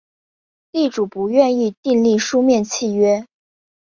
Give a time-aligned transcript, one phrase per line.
[0.71, 3.27] 地主不愿意订立书面契约